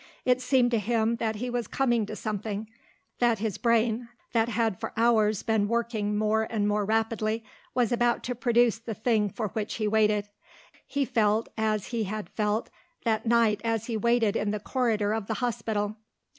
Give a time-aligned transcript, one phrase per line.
[0.25, 2.67] It seemed to him that he was coming to something;
[3.19, 7.43] that his brain that had for hours been working more and more rapidly
[7.75, 10.27] was about to produce the thing for which he waited.
[10.87, 12.71] He felt as he had felt
[13.05, 15.97] that night as he waited in the corridor of the hospital.